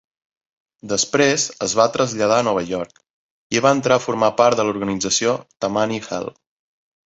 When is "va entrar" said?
3.69-4.01